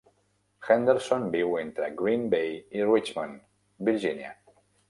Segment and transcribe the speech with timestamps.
[0.67, 2.51] Henderson viu entre Green Bay
[2.81, 3.41] i Richmond,
[3.91, 4.37] Virginia.